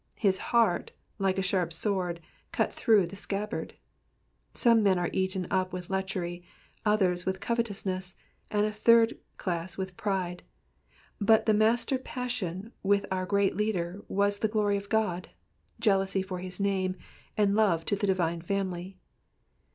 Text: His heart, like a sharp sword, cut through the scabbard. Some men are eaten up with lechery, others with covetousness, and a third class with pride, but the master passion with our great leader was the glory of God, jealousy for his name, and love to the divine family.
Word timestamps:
His 0.17 0.39
heart, 0.49 0.89
like 1.19 1.37
a 1.37 1.43
sharp 1.43 1.71
sword, 1.71 2.21
cut 2.51 2.73
through 2.73 3.05
the 3.05 3.15
scabbard. 3.15 3.75
Some 4.55 4.81
men 4.81 4.97
are 4.97 5.11
eaten 5.13 5.45
up 5.51 5.71
with 5.73 5.91
lechery, 5.91 6.43
others 6.83 7.23
with 7.23 7.39
covetousness, 7.39 8.15
and 8.49 8.65
a 8.65 8.71
third 8.71 9.19
class 9.37 9.77
with 9.77 9.95
pride, 9.97 10.41
but 11.19 11.45
the 11.45 11.53
master 11.53 11.99
passion 11.99 12.71
with 12.81 13.05
our 13.11 13.27
great 13.27 13.55
leader 13.55 14.01
was 14.07 14.39
the 14.39 14.47
glory 14.47 14.75
of 14.75 14.89
God, 14.89 15.29
jealousy 15.79 16.23
for 16.23 16.39
his 16.39 16.59
name, 16.59 16.95
and 17.37 17.53
love 17.53 17.85
to 17.85 17.95
the 17.95 18.07
divine 18.07 18.41
family. 18.41 18.97